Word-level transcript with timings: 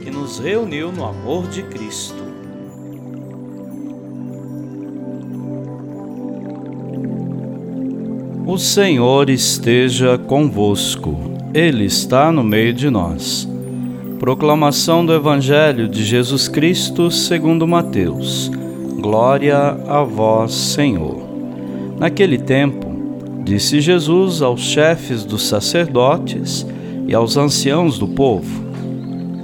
que 0.00 0.10
nos 0.10 0.38
reuniu 0.38 0.90
no 0.90 1.04
amor 1.04 1.46
de 1.48 1.62
Cristo. 1.62 2.30
O 8.46 8.58
Senhor 8.58 9.28
esteja 9.28 10.18
convosco, 10.18 11.16
Ele 11.52 11.84
está 11.84 12.32
no 12.32 12.42
meio 12.42 12.72
de 12.72 12.88
nós. 12.88 13.48
Proclamação 14.18 15.04
do 15.04 15.12
Evangelho 15.12 15.86
de 15.86 16.02
Jesus 16.02 16.48
Cristo 16.48 17.10
segundo 17.10 17.66
Mateus. 17.66 18.50
Glória 19.00 19.78
a 19.86 20.02
vós, 20.02 20.52
Senhor. 20.52 21.22
Naquele 21.98 22.38
tempo, 22.38 22.86
disse 23.44 23.80
Jesus 23.80 24.42
aos 24.42 24.60
chefes 24.60 25.24
dos 25.24 25.46
sacerdotes 25.46 26.66
e 27.06 27.14
aos 27.14 27.36
anciãos 27.36 27.98
do 27.98 28.08
povo: 28.08 28.69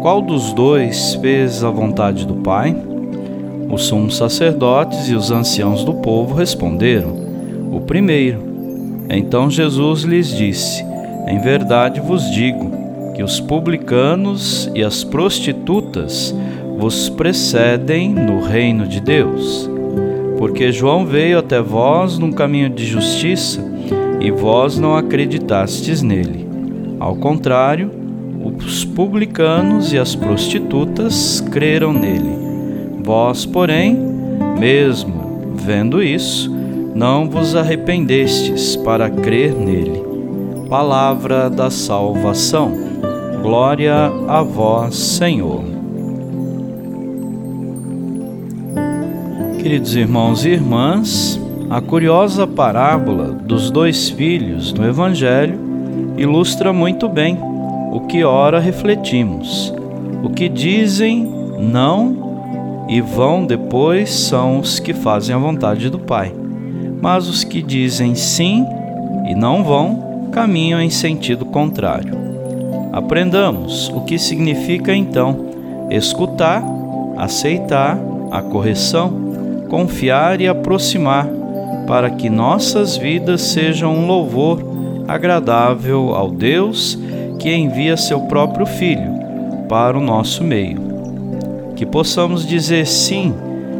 Qual 0.00 0.22
dos 0.22 0.52
dois 0.52 1.14
fez 1.16 1.64
a 1.64 1.70
vontade 1.70 2.24
do 2.24 2.36
pai? 2.36 2.76
Os 3.68 3.82
sumos 3.84 4.16
sacerdotes 4.16 5.08
e 5.08 5.14
os 5.14 5.32
anciãos 5.32 5.82
do 5.82 5.94
povo 5.94 6.36
responderam: 6.36 7.16
O 7.72 7.80
primeiro. 7.80 8.40
Então 9.10 9.50
Jesus 9.50 10.02
lhes 10.02 10.28
disse: 10.28 10.84
Em 11.26 11.40
verdade 11.40 12.00
vos 12.00 12.30
digo 12.30 12.70
que 13.14 13.24
os 13.24 13.40
publicanos 13.40 14.70
e 14.72 14.84
as 14.84 15.02
prostitutas 15.02 16.32
vos 16.78 17.08
precedem 17.08 18.08
no 18.08 18.40
reino 18.40 18.86
de 18.86 19.00
Deus. 19.00 19.68
Porque 20.38 20.70
João 20.70 21.04
veio 21.04 21.40
até 21.40 21.60
vós 21.60 22.16
num 22.18 22.30
caminho 22.30 22.70
de 22.70 22.86
justiça 22.86 23.60
e 24.20 24.30
vós 24.30 24.78
não 24.78 24.94
acreditastes 24.94 26.02
nele. 26.02 26.46
Ao 27.00 27.16
contrário, 27.16 27.97
os 28.66 28.84
publicanos 28.84 29.92
e 29.92 29.98
as 29.98 30.14
prostitutas 30.14 31.40
creram 31.50 31.92
nele. 31.92 32.36
Vós, 33.02 33.46
porém, 33.46 33.96
mesmo 34.58 35.54
vendo 35.54 36.02
isso, 36.02 36.50
não 36.94 37.28
vos 37.28 37.54
arrependestes 37.54 38.76
para 38.76 39.08
crer 39.08 39.54
nele. 39.54 40.02
Palavra 40.68 41.48
da 41.48 41.70
salvação. 41.70 42.72
Glória 43.40 44.12
a 44.26 44.42
vós, 44.42 44.96
Senhor. 44.96 45.64
Queridos 49.62 49.96
irmãos 49.96 50.44
e 50.44 50.50
irmãs, 50.50 51.40
a 51.70 51.80
curiosa 51.80 52.46
parábola 52.46 53.26
dos 53.26 53.70
dois 53.70 54.08
filhos 54.08 54.72
no 54.72 54.86
Evangelho 54.86 55.58
ilustra 56.16 56.72
muito 56.72 57.08
bem 57.08 57.47
o 57.92 58.00
que 58.00 58.24
ora 58.24 58.58
refletimos. 58.58 59.72
O 60.22 60.30
que 60.30 60.48
dizem 60.48 61.30
não 61.58 62.86
e 62.88 63.00
vão 63.00 63.44
depois 63.44 64.10
são 64.10 64.58
os 64.58 64.80
que 64.80 64.92
fazem 64.92 65.34
a 65.34 65.38
vontade 65.38 65.90
do 65.90 65.98
Pai 65.98 66.32
mas 67.00 67.28
os 67.28 67.44
que 67.44 67.62
dizem 67.62 68.14
sim 68.14 68.66
e 69.26 69.34
não 69.34 69.62
vão 69.62 70.28
caminham 70.32 70.80
em 70.80 70.90
sentido 70.90 71.44
contrário. 71.44 72.12
Aprendamos 72.92 73.88
o 73.90 74.02
que 74.02 74.18
significa 74.18 74.94
então 74.94 75.46
escutar, 75.90 76.62
aceitar 77.16 77.98
a 78.30 78.42
correção, 78.42 79.12
confiar 79.68 80.40
e 80.40 80.48
aproximar, 80.48 81.26
para 81.86 82.10
que 82.10 82.28
nossas 82.28 82.96
vidas 82.96 83.40
sejam 83.42 83.94
um 83.94 84.06
louvor 84.06 84.62
agradável 85.06 86.14
ao 86.14 86.30
Deus 86.30 86.98
que 87.38 87.54
envia 87.54 87.96
seu 87.96 88.20
próprio 88.22 88.66
Filho 88.66 89.18
para 89.68 89.96
o 89.96 90.00
nosso 90.00 90.42
meio. 90.42 90.80
Que 91.76 91.86
possamos 91.86 92.46
dizer 92.46 92.86
sim 92.86 93.32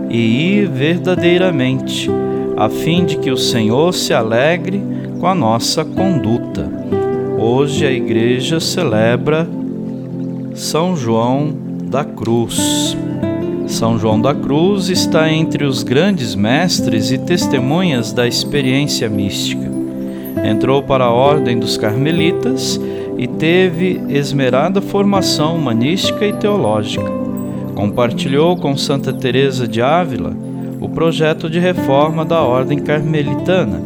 e 0.09 0.59
ir 0.59 0.69
verdadeiramente 0.69 2.11
a 2.57 2.69
fim 2.69 3.05
de 3.05 3.19
que 3.19 3.31
o 3.31 3.37
Senhor 3.37 3.93
se 3.93 4.13
alegre 4.13 4.83
com 5.21 5.27
a 5.27 5.35
nossa 5.35 5.85
conduta. 5.85 6.69
Hoje 7.39 7.87
a 7.87 7.91
igreja 7.93 8.59
celebra 8.59 9.49
São 10.55 10.97
João 10.97 11.53
da 11.85 12.05
Cruz. 12.05 12.97
São 13.67 13.99
João 13.99 14.21
da 14.21 14.35
Cruz 14.35 14.89
está 14.89 15.31
entre 15.31 15.65
os 15.65 15.83
grandes 15.83 16.35
mestres 16.35 17.11
e 17.11 17.19
testemunhas 17.19 18.13
da 18.13 18.27
experiência 18.27 19.09
mística. 19.09 19.68
Entrou 20.45 20.83
para 20.83 21.05
a 21.05 21.13
ordem 21.13 21.59
dos 21.59 21.77
carmelitas 21.77 22.81
e 23.17 23.27
teve 23.27 24.01
esmerada 24.09 24.81
formação 24.81 25.57
humanística 25.57 26.27
e 26.27 26.33
teológica. 26.33 27.11
Compartilhou 27.75 28.57
com 28.57 28.77
Santa 28.77 29.13
Teresa 29.13 29.67
de 29.67 29.81
Ávila 29.81 30.35
o 30.81 30.89
projeto 30.89 31.51
de 31.51 31.59
reforma 31.59 32.25
da 32.25 32.41
ordem 32.41 32.79
carmelitana. 32.79 33.83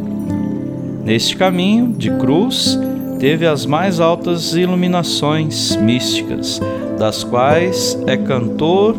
Neste 1.04 1.36
caminho 1.36 1.92
de 1.92 2.10
cruz, 2.10 2.78
teve 3.18 3.46
as 3.46 3.66
mais 3.66 4.00
altas 4.00 4.54
iluminações 4.54 5.76
místicas, 5.76 6.60
das 6.98 7.24
quais 7.24 7.98
é 8.06 8.16
cantor 8.16 8.94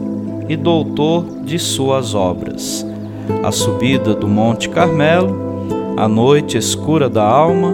e 0.49 0.55
doutor 0.55 1.25
de 1.43 1.59
suas 1.59 2.13
obras. 2.15 2.85
A 3.43 3.51
subida 3.51 4.13
do 4.13 4.27
Monte 4.27 4.69
Carmelo, 4.69 5.42
a 5.97 6.07
noite 6.07 6.57
escura 6.57 7.09
da 7.09 7.23
alma, 7.23 7.73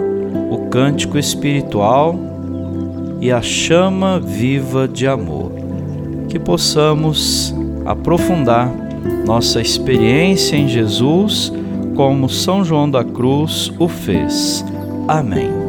o 0.49 0.69
cântico 0.69 1.17
espiritual 1.17 2.15
e 3.21 3.31
a 3.31 3.41
chama 3.41 4.19
viva 4.19 4.87
de 4.87 5.07
amor. 5.07 5.51
Que 6.27 6.39
possamos 6.39 7.53
aprofundar 7.85 8.71
nossa 9.25 9.61
experiência 9.61 10.55
em 10.55 10.67
Jesus, 10.67 11.51
como 11.95 12.29
São 12.29 12.63
João 12.63 12.89
da 12.89 13.03
Cruz 13.03 13.71
o 13.79 13.87
fez. 13.87 14.63
Amém. 15.07 15.68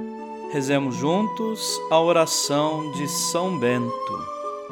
Rezemos 0.51 0.95
juntos 0.95 1.81
a 1.89 1.99
oração 1.99 2.91
de 2.91 3.07
São 3.07 3.57
Bento. 3.57 3.91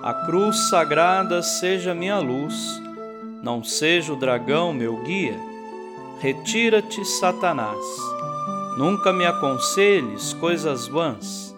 A 0.02 0.14
cruz 0.26 0.70
sagrada 0.70 1.42
seja 1.42 1.94
minha 1.94 2.20
luz, 2.20 2.82
não 3.42 3.64
seja 3.64 4.14
o 4.14 4.16
dragão 4.16 4.74
meu 4.74 4.98
guia 5.04 5.50
Retira-te, 6.20 7.06
Satanás. 7.06 7.80
Nunca 8.78 9.14
me 9.14 9.26
aconselhes 9.26 10.34
coisas 10.34 10.86
vãs. 10.86 11.56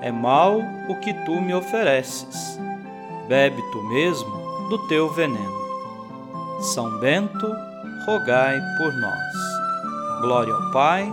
É 0.00 0.12
mal 0.12 0.60
o 0.88 1.00
que 1.00 1.12
tu 1.24 1.40
me 1.40 1.52
ofereces. 1.52 2.56
Bebe 3.26 3.60
tu 3.72 3.82
mesmo 3.82 4.68
do 4.68 4.78
teu 4.86 5.10
veneno. 5.12 5.66
São 6.60 7.00
Bento, 7.00 7.52
rogai 8.06 8.60
por 8.78 8.92
nós. 8.94 10.20
Glória 10.20 10.54
ao 10.54 10.70
Pai, 10.70 11.12